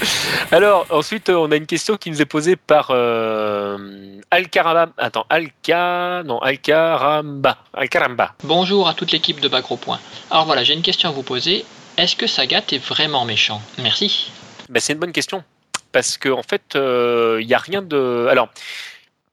Alors, 0.50 0.86
ensuite, 0.90 1.28
on 1.30 1.50
a 1.50 1.56
une 1.56 1.66
question 1.66 1.96
qui 1.96 2.10
nous 2.10 2.20
est 2.20 2.26
posée 2.26 2.56
par 2.56 2.88
euh, 2.90 4.18
Alcaramba. 4.30 4.92
Attends, 4.98 5.26
Alca. 5.28 6.22
Non, 6.24 6.38
Alcaramba. 6.38 7.58
Alcaramba. 7.74 8.34
Bonjour 8.44 8.88
à 8.88 8.94
toute 8.94 9.12
l'équipe 9.12 9.40
de 9.40 9.48
Bagro 9.48 9.76
Point. 9.76 10.00
Alors 10.30 10.46
voilà, 10.46 10.64
j'ai 10.64 10.74
une 10.74 10.82
question 10.82 11.08
à 11.08 11.12
vous 11.12 11.22
poser. 11.22 11.64
Est-ce 11.96 12.16
que 12.16 12.26
Sagat 12.26 12.62
est 12.72 12.82
vraiment 12.82 13.24
méchant? 13.24 13.60
Merci. 13.82 14.30
Ben, 14.68 14.80
c'est 14.80 14.94
une 14.94 14.98
bonne 14.98 15.12
question. 15.12 15.44
Parce 15.92 16.16
qu'en 16.16 16.38
en 16.38 16.42
fait, 16.42 16.62
il 16.74 16.80
euh, 16.80 17.44
n'y 17.44 17.54
a 17.54 17.58
rien 17.58 17.82
de. 17.82 18.26
Alors, 18.30 18.48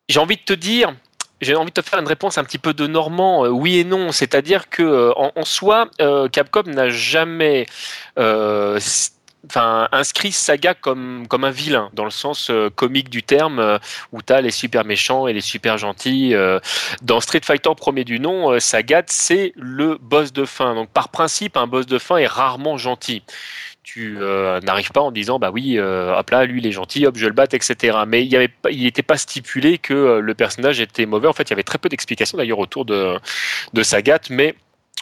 j'ai 0.09 0.19
envie 0.19 0.37
de 0.37 0.41
te 0.41 0.53
dire, 0.53 0.93
j'ai 1.39 1.55
envie 1.55 1.71
de 1.71 1.81
te 1.81 1.87
faire 1.87 1.99
une 1.99 2.07
réponse 2.07 2.37
un 2.37 2.43
petit 2.43 2.57
peu 2.57 2.73
de 2.73 2.87
normand, 2.87 3.45
euh, 3.45 3.49
oui 3.49 3.77
et 3.77 3.83
non. 3.83 4.11
C'est-à-dire 4.11 4.69
que 4.69 4.81
euh, 4.81 5.13
en, 5.15 5.45
soi, 5.45 5.89
Capcom 6.31 6.63
n'a 6.63 6.89
jamais 6.89 7.67
enfin, 9.47 9.87
inscrit 9.91 10.31
Saga 10.31 10.73
comme, 10.73 11.27
comme 11.27 11.43
un 11.43 11.51
vilain, 11.51 11.89
dans 11.93 12.05
le 12.05 12.11
sens 12.11 12.51
comique 12.75 13.09
du 13.09 13.23
terme, 13.23 13.79
où 14.11 14.21
tu 14.21 14.33
as 14.33 14.41
les 14.41 14.51
super 14.51 14.85
méchants 14.85 15.27
et 15.27 15.33
les 15.33 15.41
super 15.41 15.77
gentils. 15.77 16.35
dans 17.01 17.19
Street 17.19 17.41
Fighter 17.43 17.69
premier 17.75 18.03
du 18.03 18.19
nom, 18.19 18.59
Sagat, 18.59 19.03
c'est 19.07 19.53
le 19.55 19.97
boss 20.01 20.33
de 20.33 20.45
fin. 20.45 20.75
Donc 20.75 20.89
par 20.89 21.09
principe, 21.09 21.57
un 21.57 21.67
boss 21.67 21.85
de 21.85 21.97
fin 21.97 22.17
est 22.17 22.27
rarement 22.27 22.77
gentil 22.77 23.23
tu 23.87 24.17
euh, 24.19 24.59
n'arrives 24.59 24.91
pas 24.91 24.99
en 24.99 25.13
disant 25.13 25.39
bah 25.39 25.49
oui 25.49 25.77
euh, 25.77 26.13
hop 26.13 26.29
là 26.31 26.43
lui 26.43 26.59
il 26.59 26.67
est 26.67 26.73
gentil 26.73 27.05
hop 27.05 27.15
je 27.17 27.25
le 27.25 27.31
batte 27.31 27.53
etc 27.53 27.99
mais 28.05 28.25
il 28.25 28.83
n'était 28.83 29.01
pas 29.01 29.15
stipulé 29.15 29.77
que 29.77 29.93
euh, 29.93 30.19
le 30.19 30.33
personnage 30.33 30.81
était 30.81 31.05
mauvais 31.05 31.29
en 31.29 31.33
fait 31.33 31.43
il 31.43 31.51
y 31.51 31.53
avait 31.53 31.63
très 31.63 31.77
peu 31.77 31.87
d'explications 31.87 32.37
d'ailleurs 32.37 32.59
autour 32.59 32.83
de 32.83 33.17
de 33.71 33.83
Sagat 33.83 34.19
mais 34.29 34.55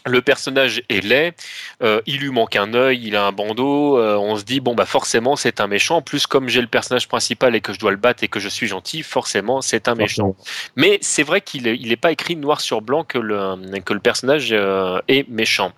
le 0.05 0.22
personnage 0.22 0.84
est 0.90 1.04
laid, 1.04 1.34
euh, 1.82 2.02
il 2.05 2.20
lui 2.20 2.30
manque 2.30 2.55
un 2.55 2.73
œil, 2.73 3.02
il 3.04 3.16
a 3.16 3.26
un 3.26 3.32
bandeau, 3.32 3.98
euh, 3.98 4.16
on 4.16 4.36
se 4.38 4.44
dit 4.44 4.59
bon 4.59 4.76
bah 4.76 4.86
forcément 4.86 5.36
c'est 5.36 5.59
un 5.59 5.68
méchant. 5.68 5.98
En 5.98 6.02
plus 6.02 6.27
comme 6.27 6.48
j'ai 6.48 6.62
le 6.62 6.68
personnage 6.68 7.08
principal 7.08 7.55
et 7.55 7.62
que 7.62 7.74
je 7.74 7.80
dois 7.80 7.91
le 7.91 7.98
battre 7.98 8.24
et 8.24 8.27
que 8.27 8.40
je 8.40 8.49
suis 8.49 8.68
gentil, 8.68 9.02
forcément 9.04 9.62
c'est 9.62 9.88
un 9.88 9.96
méchant. 9.96 10.35
Mais 10.76 10.99
c'est 11.02 11.24
vrai 11.24 11.41
qu'il 11.41 11.63
n'est 11.63 11.96
pas 11.96 12.12
écrit 12.12 12.35
noir 12.35 12.62
sur 12.62 12.82
blanc 12.82 13.04
que 13.04 13.18
le, 13.18 13.80
que 13.82 13.93
le 13.93 13.99
personnage 13.99 14.49
euh, 14.52 14.99
est 15.07 15.27
méchant. 15.30 15.71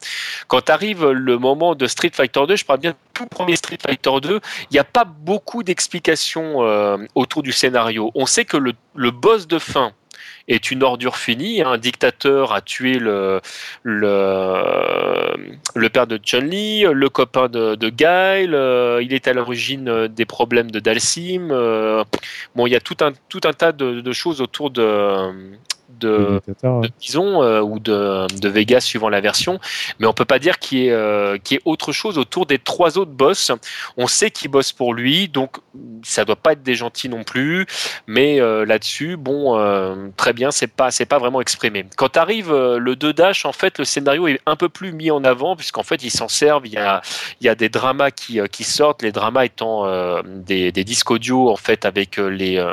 Quand 0.48 0.70
arrive 0.70 1.06
le 1.10 1.38
moment 1.38 1.76
de 1.76 1.88
Street 1.88 2.12
Fighter 2.14 2.42
2, 2.48 2.56
je 2.56 2.66
parle 2.66 2.80
bien 2.80 2.96
tout 3.14 3.28
premier 3.28 3.56
Street 3.56 3.80
Fighter 3.82 4.12
2, 4.22 4.40
il 4.70 4.74
n'y 4.74 4.80
a 4.80 4.84
pas 4.84 5.06
beaucoup 5.06 5.64
d'explications 5.64 6.58
autour 7.16 7.44
du 7.44 7.52
scénario. 7.52 8.12
On 8.16 8.26
sait 8.26 8.46
que 8.46 8.58
le, 8.58 8.74
le 8.96 9.12
boss 9.12 9.48
de 9.48 9.60
fin 9.60 9.94
est 10.48 10.72
une 10.72 10.84
ordure 10.84 11.18
finie. 11.18 11.62
Un 11.62 11.78
dictateur 11.78 12.54
a 12.54 12.62
tué 12.62 13.00
le, 13.00 13.42
le, 13.84 14.62
le 15.76 15.90
père 15.90 16.08
de 16.08 16.18
Chun-Li, 16.18 16.86
le 16.92 17.10
copain 17.10 17.50
de, 17.50 17.76
de 17.76 17.90
Guile, 17.90 18.54
euh, 18.54 19.02
il 19.02 19.14
est 19.14 19.28
à 19.28 19.34
l'origine 19.34 20.08
des 20.08 20.26
problèmes 20.26 20.72
de 20.72 20.80
Dalsim. 20.80 21.50
Euh, 21.52 22.04
bon, 22.56 22.68
il 22.68 22.72
y 22.72 22.76
a 22.76 22.80
tout 22.80 22.98
un, 23.02 23.12
tout 23.30 23.42
un 23.44 23.54
tas 23.54 23.72
de 23.72 24.12
choses 24.12 24.42
autour 24.42 24.72
de, 24.72 25.34
de, 25.90 26.42
de 26.48 26.56
euh, 27.16 27.62
ou 27.62 27.80
de, 27.80 28.28
de 28.40 28.50
Vegas 28.50 28.82
suivant 28.82 29.10
la 29.10 29.22
version, 29.22 29.60
mais 30.00 30.08
on 30.08 30.14
peut 30.14 30.26
pas 30.26 30.40
dire 30.40 30.60
qu'il 30.60 30.80
y, 30.80 30.88
ait, 30.88 30.92
euh, 30.92 31.38
autre 31.66 31.92
chose 31.92 32.18
autour 32.18 32.46
des 32.46 32.60
trois 32.60 32.98
autres 32.98 33.12
boss. 33.12 33.52
On 33.96 34.08
sait 34.08 34.32
qu'ils 34.32 34.52
bossent 34.52 34.74
pour 34.74 34.94
lui, 34.94 35.28
donc 35.28 35.58
ça 36.04 36.26
doit 36.26 36.36
pas 36.36 36.54
être 36.54 36.64
des 36.64 36.76
gentils 36.76 37.10
non 37.10 37.24
plus, 37.24 37.66
mais 38.06 38.40
euh, 38.40 38.66
là-dessus, 38.66 39.18
bon, 39.18 39.58
très 40.18 40.34
bien, 40.34 40.52
c'est 40.52 40.68
pas 40.68 40.92
c'est 40.92 41.06
pas 41.06 41.20
vraiment 41.20 41.42
exprimé. 41.42 41.86
Quand 41.96 42.18
arrive 42.18 42.54
le 42.54 42.96
2 42.96 43.14
Dash, 43.14 43.46
en 43.46 43.54
fait, 43.54 43.80
le 43.80 43.86
scénario 43.86 44.28
est 44.28 44.40
un 44.46 44.56
peu 44.56 44.70
plus 44.70 44.92
mis 44.92 45.12
en 45.12 45.24
avant 45.24 45.56
puisqu'en 45.56 45.84
fait 45.84 46.04
ils 46.04 46.12
s'en 46.12 46.28
servent. 46.28 46.66
Il 46.66 46.74
y 46.74 46.78
a 46.78 47.02
il 47.42 47.46
y 47.46 47.50
a 47.50 47.56
des 47.56 47.70
dramas 47.70 48.12
qui, 48.12 48.40
qui 48.52 48.64
sortent, 48.64 49.02
les 49.02 49.12
dramas 49.12 49.46
étant 49.46 49.88
des, 50.26 50.72
des 50.72 50.84
disques 50.84 51.12
audio 51.12 51.50
en 51.50 51.56
fait 51.56 51.86
avec 51.86 52.18
les 52.18 52.64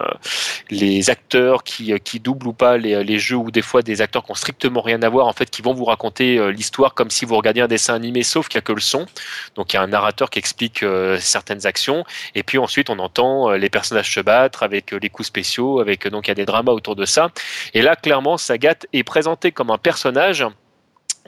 les 0.71 1.11
acteurs 1.11 1.63
qui 1.63 1.99
qui 2.01 2.21
doublent 2.21 2.49
ou 2.49 2.53
pas 2.53 2.77
les 2.77 3.04
les 3.05 3.19
jeux 3.19 3.37
ou 3.37 3.51
des 3.51 3.63
fois 3.63 3.83
des 3.83 4.01
acteurs 4.01 4.25
qui 4.25 4.33
ont 4.33 4.35
strictement 4.35 4.81
rien 4.81 5.03
à 5.03 5.09
voir, 5.09 5.27
en 5.27 5.33
fait, 5.33 5.51
qui 5.51 5.63
vont 5.63 5.75
vous 5.75 5.85
raconter 5.85 6.39
euh, 6.39 6.49
l'histoire 6.49 6.95
comme 6.95 7.11
si 7.11 7.25
vous 7.25 7.37
regardiez 7.37 7.63
un 7.63 7.69
dessin 7.69 7.95
animé, 7.95 8.23
sauf 8.23 8.49
qu'il 8.49 8.59
n'y 8.59 8.65
a 8.65 8.67
que 8.67 8.73
le 8.73 8.81
son. 8.81 9.07
Donc 9.55 9.73
il 9.73 9.77
y 9.77 9.79
a 9.79 9.83
un 9.83 9.87
narrateur 9.87 10.31
qui 10.31 10.39
explique 10.39 10.83
euh, 10.83 11.19
certaines 11.21 11.67
actions, 11.67 12.05
et 12.35 12.43
puis 12.43 12.59
ensuite 12.59 12.91
on 12.91 12.99
entend 12.99 13.51
euh, 13.51 13.57
les 13.57 13.71
personnages 13.71 14.13
se 14.13 14.21
battre 14.21 14.63
avec 14.63 14.93
les 14.93 15.11
coups 15.11 15.29
spéciaux, 15.29 15.81
avec 15.81 16.09
donc 16.09 16.27
il 16.27 16.31
y 16.31 16.33
a 16.33 16.35
des 16.35 16.47
dramas 16.47 16.73
autour 16.73 16.97
de 16.97 17.05
ça. 17.05 17.31
Et 17.75 17.83
là, 17.83 17.97
clairement, 17.97 18.37
Sagat 18.37 18.77
est 18.93 19.05
présenté 19.05 19.53
comme 19.53 19.71
un 19.71 19.79
personnage 19.79 20.45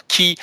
qui 0.09 0.36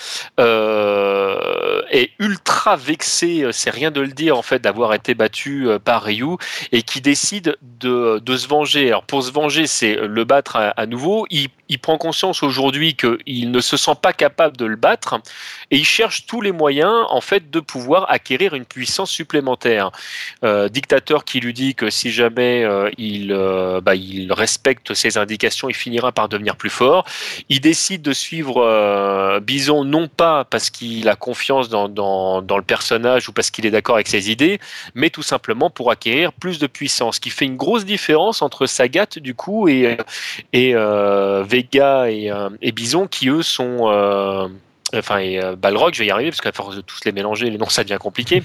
est 1.93 2.11
ultra 2.19 2.75
vexé, 2.75 3.47
c'est 3.51 3.69
rien 3.69 3.91
de 3.91 4.01
le 4.01 4.09
dire 4.09 4.37
en 4.37 4.41
fait, 4.41 4.59
d'avoir 4.59 4.93
été 4.93 5.13
battu 5.13 5.67
par 5.83 6.03
Ryu 6.03 6.37
et 6.71 6.81
qui 6.81 7.01
décide 7.01 7.57
de, 7.61 8.19
de 8.19 8.37
se 8.37 8.47
venger. 8.47 8.87
Alors 8.87 9.03
pour 9.03 9.23
se 9.23 9.31
venger, 9.31 9.67
c'est 9.67 9.95
le 9.95 10.23
battre 10.23 10.73
à, 10.75 10.85
nouveau. 10.85 11.25
Il, 11.29 11.49
prend 11.81 11.97
conscience 11.97 12.43
aujourd'hui 12.43 12.95
qu'il 12.95 13.49
ne 13.49 13.59
se 13.59 13.77
sent 13.77 13.95
pas 13.99 14.13
capable 14.13 14.55
de 14.55 14.65
le 14.65 14.75
battre 14.75 15.19
et 15.71 15.77
il 15.77 15.85
cherche 15.85 16.27
tous 16.27 16.39
les 16.39 16.51
moyens 16.51 17.05
en 17.09 17.19
fait 17.19 17.49
de 17.49 17.59
pouvoir 17.59 18.05
acquérir 18.11 18.53
une 18.53 18.65
puissance 18.65 19.09
supplémentaire. 19.09 19.91
Euh, 20.43 20.69
dictateur 20.69 21.25
qui 21.25 21.39
lui 21.39 21.51
dit 21.51 21.73
que 21.73 21.89
si 21.89 22.11
jamais 22.11 22.63
euh, 22.63 22.91
il, 22.99 23.31
euh, 23.31 23.81
bah, 23.81 23.95
il 23.95 24.31
respecte 24.31 24.93
ses 24.93 25.17
indications, 25.17 25.67
il 25.67 25.75
finira 25.75 26.11
par 26.11 26.29
devenir 26.29 26.55
plus 26.55 26.69
fort. 26.69 27.05
Il 27.49 27.59
décide 27.59 28.03
de 28.03 28.13
suivre 28.13 29.39
Bison 29.39 29.83
non 29.83 30.07
pas 30.07 30.45
parce 30.45 30.69
qu'il 30.69 31.09
a 31.09 31.15
confiance 31.15 31.69
dans, 31.69 31.82
dans, 31.87 32.41
dans, 32.41 32.57
le 32.57 32.63
personnage 32.63 33.29
ou 33.29 33.33
parce 33.33 33.51
qu'il 33.51 33.65
est 33.65 33.71
d'accord 33.71 33.95
avec 33.95 34.07
ses 34.07 34.31
idées, 34.31 34.59
mais 34.95 35.09
tout 35.09 35.23
simplement 35.23 35.69
pour 35.69 35.91
acquérir 35.91 36.33
plus 36.33 36.59
de 36.59 36.67
puissance, 36.67 37.15
ce 37.15 37.19
qui 37.19 37.29
fait 37.29 37.45
une 37.45 37.57
grosse 37.57 37.85
différence 37.85 38.41
entre 38.41 38.65
Sagat 38.65 39.07
du 39.17 39.35
coup 39.35 39.67
et, 39.67 39.97
et 40.53 40.73
Vega 41.43 42.03
euh, 42.05 42.49
et, 42.61 42.71
Bison 42.71 43.07
qui 43.07 43.29
eux 43.29 43.43
sont 43.43 43.89
euh, 43.91 44.47
enfin 44.93 45.19
et 45.19 45.43
euh, 45.43 45.55
Balrog, 45.55 45.93
je 45.93 45.99
vais 45.99 46.07
y 46.07 46.11
arriver 46.11 46.29
parce 46.29 46.41
qu'à 46.41 46.51
force 46.51 46.75
de 46.75 46.81
tous 46.81 46.99
les 47.05 47.11
mélanger, 47.11 47.49
les 47.49 47.57
noms 47.57 47.69
ça 47.69 47.83
devient 47.83 47.97
compliqué. 47.99 48.43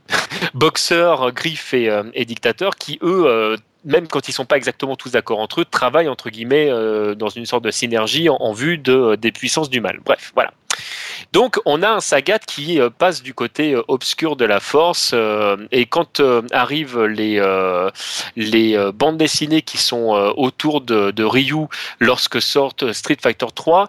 Boxeur, 0.54 1.32
Griff 1.32 1.74
et, 1.74 1.90
et, 2.14 2.24
Dictateur 2.24 2.76
qui 2.76 2.98
eux 3.02 3.56
même 3.84 4.08
quand 4.08 4.28
ils 4.28 4.32
sont 4.32 4.46
pas 4.46 4.56
exactement 4.56 4.96
tous 4.96 5.12
d'accord 5.12 5.38
entre 5.38 5.60
eux, 5.60 5.64
travaillent 5.64 6.08
entre 6.08 6.30
guillemets 6.30 6.68
dans 7.16 7.28
une 7.28 7.46
sorte 7.46 7.64
de 7.64 7.70
synergie 7.70 8.28
en, 8.28 8.52
vue 8.52 8.78
de, 8.78 9.14
des 9.14 9.30
puissances 9.30 9.70
du 9.70 9.80
mal. 9.80 10.00
Bref, 10.04 10.32
voilà. 10.34 10.52
Donc 11.32 11.58
on 11.64 11.82
a 11.82 11.90
un 11.90 12.00
Sagat 12.00 12.38
qui 12.38 12.80
euh, 12.80 12.90
passe 12.90 13.22
du 13.22 13.34
côté 13.34 13.74
euh, 13.74 13.82
obscur 13.88 14.36
de 14.36 14.44
la 14.44 14.60
force 14.60 15.10
euh, 15.12 15.56
et 15.70 15.86
quand 15.86 16.20
arrivent 16.52 17.02
les, 17.04 17.40
bandes 18.94 19.18
dessinées 19.18 19.62
qui 19.62 19.78
sont 19.78 20.32
autour 20.36 20.80
de, 20.80 21.22
Ryu 21.22 21.66
lorsque 22.00 22.40
sortent 22.40 22.92
Street 22.92 23.18
Fighter 23.20 23.46
3, 23.54 23.88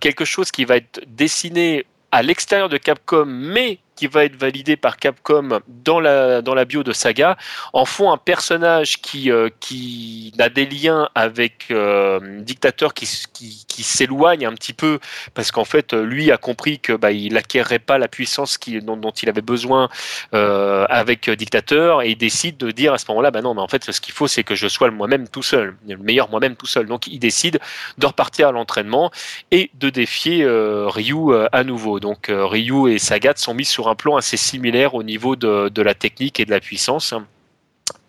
quelque 0.00 0.24
chose 0.24 0.50
qui 0.50 0.64
va 0.64 0.76
être 0.76 1.00
dessiné 1.06 1.84
à 2.12 2.22
l'extérieur 2.22 2.68
de 2.68 2.76
Capcom 2.76 3.24
mais 3.26 3.78
qui 3.96 4.06
va 4.06 4.24
être 4.24 4.36
validé 4.36 4.76
par 4.76 4.96
Capcom 4.96 5.60
dans 5.68 6.00
la, 6.00 6.42
dans 6.42 6.54
la 6.54 6.64
bio 6.64 6.82
de 6.82 6.92
Saga 6.92 7.36
en 7.72 7.84
font 7.84 8.12
un 8.12 8.16
personnage 8.16 9.00
qui, 9.00 9.30
euh, 9.30 9.48
qui 9.60 10.32
a 10.38 10.48
des 10.48 10.66
liens 10.66 11.08
avec 11.14 11.66
euh, 11.70 12.40
Dictateur 12.40 12.94
qui, 12.94 13.08
qui, 13.32 13.82
s'éloigne 13.82 14.46
un 14.46 14.52
petit 14.54 14.72
peu 14.72 14.98
parce 15.34 15.50
qu'en 15.50 15.64
fait 15.64 15.92
lui 15.92 16.30
a 16.30 16.36
compris 16.36 16.78
que 16.78 16.92
bah, 16.92 17.12
il 17.12 17.40
pas 17.86 17.98
la 17.98 18.08
puissance 18.08 18.56
qui, 18.56 18.80
dont, 18.80 18.96
dont 18.96 19.10
il 19.10 19.28
avait 19.28 19.42
besoin 19.42 19.88
euh, 20.32 20.86
avec 20.88 21.28
Dictateur 21.28 22.02
et 22.02 22.10
il 22.10 22.16
décide 22.16 22.56
de 22.56 22.70
dire 22.70 22.94
à 22.94 22.98
ce 22.98 23.04
moment-là 23.08 23.30
bah 23.30 23.42
non 23.42 23.54
mais 23.54 23.60
en 23.60 23.68
fait 23.68 23.90
ce 23.90 24.00
qu'il 24.00 24.14
faut 24.14 24.26
c'est 24.26 24.42
que 24.42 24.54
je 24.54 24.68
sois 24.68 24.90
moi-même 24.90 25.28
tout 25.28 25.42
seul 25.42 25.76
le 25.86 25.96
meilleur 25.98 26.30
moi-même 26.30 26.56
tout 26.56 26.66
seul. 26.66 26.86
Donc 26.86 27.06
il 27.06 27.18
décide 27.18 27.60
de 27.98 28.06
repartir 28.06 28.48
à 28.48 28.52
l'entraînement 28.52 29.10
et 29.50 29.70
de 29.74 29.90
défier 29.90 30.46
Ryu 30.46 31.34
à 31.52 31.64
nouveau. 31.64 32.00
Donc 32.00 32.26
Ryu 32.28 32.92
et 32.92 32.98
Sagat 32.98 33.34
sont 33.36 33.54
mis 33.54 33.64
sur 33.64 33.83
un 33.88 33.94
plan 33.94 34.16
assez 34.16 34.36
similaire 34.36 34.94
au 34.94 35.02
niveau 35.02 35.36
de, 35.36 35.82
la 35.82 35.94
technique 35.94 36.40
et 36.40 36.44
de 36.44 36.50
la 36.50 36.60
puissance 36.60 37.14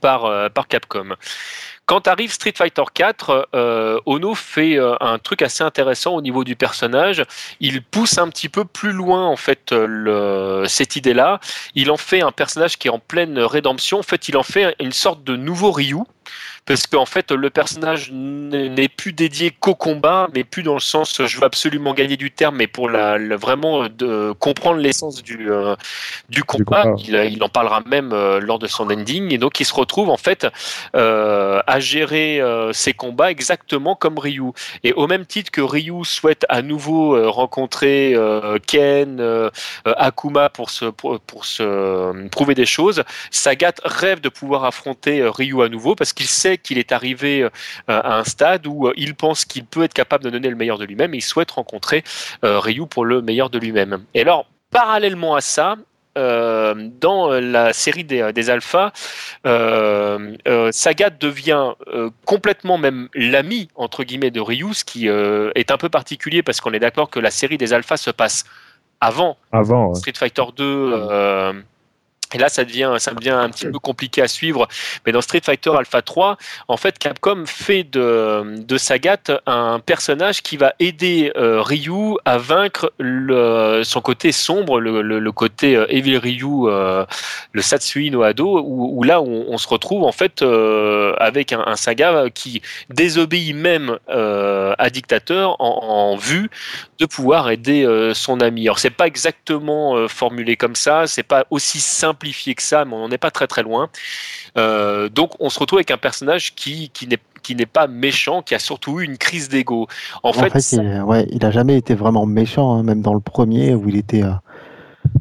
par, 0.02 0.26
euh, 0.26 0.50
par 0.50 0.68
Capcom. 0.68 1.16
Quand 1.86 2.08
arrive 2.08 2.32
Street 2.32 2.54
Fighter 2.56 2.84
4, 2.92 3.50
euh, 3.54 4.00
Ono 4.06 4.34
fait 4.34 4.78
euh, 4.78 4.96
un 5.02 5.20
truc 5.20 5.42
assez 5.44 5.64
intéressant 5.64 6.16
au 6.16 6.22
niveau 6.22 6.44
du 6.44 6.56
personnage. 6.56 7.24
Il 7.60 7.84
pousse 7.84 8.18
un 8.18 8.30
petit 8.30 8.50
peu 8.50 8.66
plus 8.66 8.92
loin 8.92 9.26
en 9.26 9.36
fait 9.36 9.74
cette 10.68 10.96
idée-là. 10.96 11.40
Il 11.76 11.92
en 11.92 11.98
fait 11.98 12.22
un 12.22 12.32
personnage 12.32 12.78
qui 12.80 12.88
est 12.88 12.92
en 12.92 13.00
pleine 13.00 13.38
rédemption. 13.40 14.00
En 14.00 14.04
fait, 14.04 14.28
il 14.30 14.38
en 14.38 14.44
fait 14.44 14.76
une 14.80 14.94
sorte 14.94 15.24
de 15.24 15.36
nouveau 15.36 15.72
Ryu 15.72 15.98
parce 16.66 16.88
qu'en 16.88 17.06
fait 17.06 17.32
le 17.32 17.50
personnage 17.50 18.12
n'est 18.12 18.88
plus 18.88 19.14
dédié 19.14 19.52
qu'au 19.52 19.76
combat, 19.76 20.28
mais 20.34 20.44
plus 20.44 20.64
dans 20.64 20.74
le 20.74 20.80
sens 20.80 21.22
je 21.26 21.38
veux 21.38 21.44
absolument 21.44 21.94
gagner 21.94 22.18
du 22.18 22.32
terme, 22.32 22.58
mais 22.58 22.68
pour 22.68 22.90
la, 22.90 23.18
vraiment 23.36 23.88
de 23.88 24.34
comprendre 24.40 24.80
l'essence 24.80 25.24
du, 25.24 25.48
du 26.30 26.44
combat. 26.44 26.86
Il, 26.98 27.44
en 27.44 27.50
parlera 27.50 27.82
même 27.86 28.10
lors 28.40 28.60
de 28.60 28.68
son 28.68 28.90
ending, 28.90 29.34
et 29.34 29.38
donc 29.38 29.60
il 29.60 29.66
se 29.66 29.74
retrouve 29.74 30.10
en 30.10 30.18
fait 30.18 30.48
à 30.94 31.80
gérer 31.80 32.42
ses 32.74 32.94
combats 32.94 33.32
exactement 33.32 33.96
comme 33.96 34.18
Ryu. 34.18 34.52
Et 34.84 34.94
au 34.94 35.08
même 35.08 35.26
titre 35.26 35.52
que 35.52 35.62
Ryu 35.62 36.04
souhaite 36.04 36.46
à 36.50 36.62
nouveau 36.62 37.32
rencontrer 37.32 38.16
Ken, 38.68 39.50
Akuma 39.86 40.50
pour 40.50 40.70
se, 40.70 40.86
pour, 40.86 41.20
pour 41.20 41.46
se 41.46 42.28
prouver 42.30 42.56
des 42.56 42.66
choses, 42.66 43.04
Sagat 43.32 43.74
rêve 43.84 44.22
de 44.22 44.30
pouvoir 44.30 44.64
affronter 44.64 45.22
euh, 45.22 45.32
Ryu 45.32 45.64
à 45.64 45.70
nouveau 45.70 45.96
parce 45.96 46.14
qu'il 46.16 46.28
sait 46.28 46.58
qu'il 46.58 46.78
est 46.78 46.92
arrivé 46.92 47.44
euh, 47.44 47.50
à 47.88 48.18
un 48.18 48.24
stade 48.24 48.66
où 48.68 48.88
euh, 48.88 48.94
il 48.98 49.16
pense 49.16 49.46
qu'il 49.46 49.66
peut 49.66 49.84
être 49.84 49.94
capable 49.94 50.24
de 50.24 50.30
donner 50.30 50.50
le 50.50 50.56
meilleur 50.56 50.78
de 50.78 50.86
lui-même 50.86 51.14
et 51.14 51.18
il 51.18 51.22
souhaite 51.22 51.52
rencontrer 51.52 52.04
Ryu 52.42 52.88
pour 52.88 53.06
le 53.06 53.22
meilleur 53.22 53.50
de 53.50 53.60
lui-même. 53.60 54.04
Et 54.14 54.22
alors, 54.22 54.48
parallèlement 54.72 55.36
à 55.36 55.42
ça, 55.42 55.76
dans 56.16 57.30
la 57.30 57.74
série 57.74 58.06
des, 58.06 58.32
des 58.34 58.50
alphas, 58.50 58.94
Sagat 59.44 61.10
devient 61.10 61.74
complètement 62.24 62.78
même 62.78 63.10
l'ami 63.14 63.68
entre 63.76 64.04
guillemets 64.04 64.32
de 64.32 64.40
Ryu, 64.40 64.74
ce 64.74 64.86
qui 64.86 65.08
est 65.08 65.72
un 65.72 65.78
peu 65.78 65.90
particulier 65.90 66.42
parce 66.42 66.62
qu'on 66.62 66.72
est 66.74 66.80
d'accord 66.80 67.10
que 67.10 67.20
la 67.20 67.32
série 67.32 67.58
des 67.58 67.74
alphas 67.74 67.98
se 67.98 68.12
passe 68.12 68.46
avant, 69.02 69.38
avant 69.52 69.94
Street 69.94 70.14
Fighter 70.16 70.44
2. 70.56 71.64
Et 72.36 72.38
là, 72.38 72.50
ça 72.50 72.66
devient, 72.66 72.96
ça 73.00 73.14
devient 73.14 73.30
un 73.30 73.50
petit 73.50 73.66
peu 73.66 73.80
compliqué 73.80 74.22
à 74.22 74.28
suivre. 74.28 74.68
Mais 75.06 75.14
dans 75.14 75.22
Street 75.22 75.40
Fighter 75.42 75.70
Alpha 75.70 76.02
3, 76.02 76.38
en 76.68 76.76
fait, 76.76 77.00
Capcom 77.00 77.46
fait 77.46 77.86
de, 77.86 78.58
de 78.58 78.78
Sagat 78.78 79.40
un 79.46 79.80
personnage 79.80 80.42
qui 80.42 80.58
va 80.58 80.74
aider 80.80 81.32
euh, 81.38 81.62
Ryu 81.62 82.18
à 82.26 82.38
vaincre 82.38 82.92
son 83.86 84.02
côté 84.02 84.34
sombre, 84.34 84.82
le, 84.82 85.02
le, 85.02 85.32
côté 85.32 85.78
euh, 85.78 85.86
Evil 85.88 86.18
Ryu, 86.18 86.68
euh, 86.68 87.06
le 87.54 87.62
Satsui 87.62 88.12
no 88.12 88.24
Ado, 88.24 88.62
où, 88.66 89.02
là, 89.04 89.22
on, 89.22 89.46
on, 89.48 89.58
se 89.58 89.70
retrouve 89.70 90.04
en 90.04 90.12
fait 90.12 90.42
avec 90.42 91.54
un, 91.54 91.64
un, 91.66 91.78
Saga 91.78 92.26
qui 92.34 92.62
désobéit 92.90 93.56
même 93.56 93.98
à 94.08 94.90
Dictateur 94.90 95.56
en, 95.62 96.12
en, 96.12 96.16
vue 96.18 96.50
de 97.00 97.06
pouvoir 97.06 97.50
aider 97.50 98.12
son 98.14 98.42
ami. 98.42 98.64
Alors, 98.64 98.80
c'est 98.80 98.90
pas 98.90 99.08
exactement 99.08 100.08
formulé 100.10 100.58
comme 100.58 100.76
ça, 100.76 101.08
c'est 101.08 101.24
pas 101.24 101.46
aussi 101.50 101.80
simple 101.80 102.25
que 102.34 102.64
ça, 102.64 102.86
mais 102.86 102.94
on 102.96 103.10
n'est 103.10 103.18
pas 103.18 103.32
très 103.32 103.48
très 103.48 103.64
loin. 103.64 103.90
Euh, 104.58 105.10
donc 105.10 105.32
on 105.40 105.50
se 105.50 105.60
retrouve 105.60 105.78
avec 105.78 105.92
un 105.92 105.98
personnage 105.98 106.56
qui, 106.56 106.90
qui 106.90 107.08
n'est 107.08 107.20
qui 107.44 107.56
n'est 107.56 107.68
pas 107.68 107.86
méchant, 107.86 108.42
qui 108.42 108.56
a 108.56 108.60
surtout 108.60 109.00
eu 109.00 109.06
une 109.06 109.20
crise 109.20 109.50
d'ego. 109.50 109.88
En, 110.24 110.34
fait, 110.34 110.72
il, 110.72 111.04
ouais, 111.04 111.28
il 111.30 111.46
a 111.46 111.52
jamais 111.52 111.78
été 111.78 111.94
vraiment 111.94 112.26
méchant, 112.26 112.74
hein, 112.74 112.82
même 112.82 113.04
dans 113.04 113.14
le 113.14 113.20
premier 113.20 113.76
où 113.76 113.88
il 113.88 113.98
était, 113.98 114.24
euh, 114.24 114.32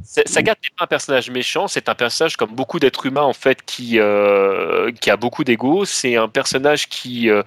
Sagat 0.05 0.57
n'est 0.63 0.71
pas 0.77 0.85
un 0.85 0.87
personnage 0.87 1.31
méchant, 1.31 1.67
c'est 1.67 1.89
un 1.89 1.95
personnage 1.95 2.37
comme 2.37 2.51
beaucoup 2.51 2.79
d'êtres 2.79 3.07
humains 3.07 3.23
en 3.23 3.33
fait 3.33 3.63
qui 3.65 3.99
euh, 3.99 4.93
qui 5.01 5.11
a 5.11 5.17
beaucoup 5.17 5.45
d'ego. 5.45 5.85
C'est 5.85 6.17
un 6.17 6.29
personnage 6.29 6.89
qui 6.89 7.31
euh, 7.31 7.43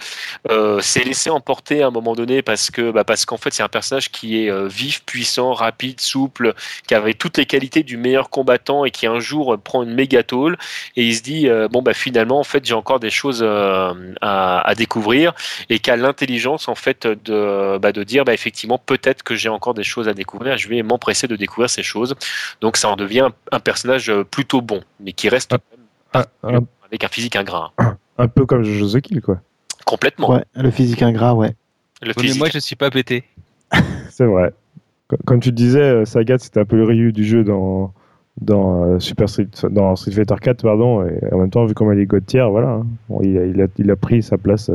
euh, 0.50 0.82
s'est 0.82 1.04
laissé 1.04 1.30
emporter 1.30 1.84
à 1.84 1.88
un 1.88 1.92
moment 1.92 2.16
donné 2.16 2.42
parce 2.42 2.72
que 2.72 2.92
bah, 2.92 3.04
parce 3.04 3.26
qu'en 3.26 3.38
fait 3.38 3.54
c'est 3.54 3.64
un 3.64 3.70
personnage 3.70 4.12
qui 4.12 4.44
est 4.44 4.68
vif, 4.68 5.04
puissant, 5.06 5.54
rapide, 5.54 6.02
souple, 6.02 6.56
qui 6.88 6.96
avait 6.96 7.14
toutes 7.14 7.38
les 7.38 7.46
qualités 7.46 7.84
du 7.84 7.96
meilleur 7.96 8.30
combattant 8.30 8.86
et 8.86 8.92
qui 8.92 9.06
un 9.06 9.20
jour 9.20 9.58
prend 9.64 9.84
une 9.84 9.94
méga 9.94 10.24
tôle 10.24 10.58
et 10.96 11.04
il 11.04 11.16
se 11.16 11.22
dit 11.22 11.48
bon 11.72 11.82
bah 11.82 11.94
finalement 11.94 12.40
en 12.40 12.44
fait 12.44 12.66
j'ai 12.66 12.74
encore 12.74 13.00
des 13.00 13.12
choses 13.12 13.44
à, 13.44 13.94
à, 14.22 14.76
découvrir 14.76 15.34
et 15.70 15.80
qui 15.80 15.92
a 15.92 15.96
l'intelligence 15.96 16.68
en 16.68 16.76
fait 16.76 17.06
de 17.06 17.78
bah, 17.78 17.92
de 17.92 18.04
dire 18.04 18.26
bah 18.26 18.34
effectivement 18.34 18.80
peut-être 18.80 19.24
que 19.24 19.36
j'ai 19.36 19.50
encore 19.50 19.74
des 19.76 19.84
choses 19.84 20.08
à 20.08 20.14
découvrir. 20.14 20.58
Je 20.58 20.68
vais 20.68 20.82
m'empresser 20.82 21.28
de 21.28 21.36
découvrir 21.36 21.70
ces 21.70 21.84
choses. 21.84 22.16
Donc 22.62 22.78
ça 22.78 22.90
en 22.90 22.96
devient 22.96 23.30
un 23.52 23.60
personnage 23.60 24.10
euh, 24.10 24.24
plutôt 24.24 24.62
bon, 24.62 24.82
mais 25.00 25.14
qui 25.14 25.30
reste 25.30 25.56
ah, 26.14 26.26
ah, 26.44 26.50
avec 26.86 27.04
un 27.04 27.08
physique 27.08 27.36
ingrat. 27.36 27.72
Un 28.18 28.28
peu 28.28 28.46
comme 28.46 28.64
Jojo 28.64 29.00
Kill, 29.00 29.22
quoi. 29.22 29.40
Complètement. 29.86 30.32
Ouais, 30.32 30.44
le 30.56 30.72
physique 30.72 31.02
ingrat, 31.02 31.34
ouais. 31.34 31.56
Le 32.02 32.14
Mais 32.22 32.34
moi, 32.38 32.50
je 32.52 32.60
suis 32.60 32.76
pas 32.76 32.90
pété. 32.90 33.24
C'est 34.10 34.26
vrai. 34.26 34.54
Comme 35.26 35.40
tu 35.40 35.52
disais, 35.52 35.82
euh, 35.82 36.06
Sagat, 36.06 36.38
c'était 36.40 36.60
un 36.60 36.66
peu 36.66 36.76
le 36.76 36.84
Ryu 36.84 37.14
du 37.14 37.24
jeu 37.24 37.44
dans, 37.44 37.94
dans, 38.42 38.84
euh, 38.84 39.00
Super 39.00 39.30
Street, 39.30 39.48
dans 39.70 39.96
Street 39.96 40.12
Fighter 40.12 40.36
4, 40.42 40.62
pardon, 40.64 41.08
et 41.08 41.34
en 41.34 41.38
même 41.38 41.50
temps, 41.50 41.66
vu 41.66 41.74
comment 41.74 41.94
il 41.94 42.00
est 42.00 42.06
God 42.06 42.24
voilà, 42.52 42.70
hein. 42.70 42.86
il, 43.22 43.38
a, 43.38 43.46
il, 43.46 43.62
a, 43.62 43.68
il, 43.78 43.90
a, 43.90 43.96
pris 43.96 44.22
sa 44.22 44.38
place 44.38 44.70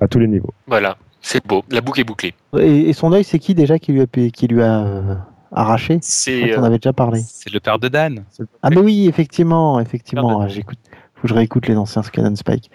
à 0.00 0.08
tous 0.08 0.18
les 0.18 0.28
niveaux. 0.28 0.52
Voilà, 0.66 0.98
c'est 1.22 1.44
beau, 1.46 1.64
la 1.70 1.80
boucle 1.80 2.00
est 2.00 2.04
bouclée. 2.04 2.34
Et, 2.58 2.92
son 2.92 3.12
œil, 3.12 3.24
c'est 3.24 3.38
qui 3.38 3.54
déjà 3.54 3.78
qui 3.78 3.92
lui 3.92 4.02
a, 4.02 4.06
qui 4.06 4.46
lui 4.46 4.62
a 4.62 5.26
arraché 5.52 5.98
C'est. 6.02 6.56
On 6.58 6.64
avait 6.64 6.78
déjà 6.78 6.92
parlé. 6.92 7.20
C'est 7.26 7.52
le 7.52 7.60
père 7.60 7.78
de 7.78 7.88
Dan. 7.88 8.24
Ah 8.62 8.70
mais 8.70 8.78
oui, 8.78 9.08
effectivement, 9.08 9.80
effectivement. 9.80 10.46
J'écoute. 10.48 10.78
Faut 11.14 11.22
que 11.22 11.28
je 11.28 11.34
réécoute 11.34 11.66
les 11.68 11.76
anciens 11.76 12.02
Scan 12.02 12.34
Spike. 12.34 12.70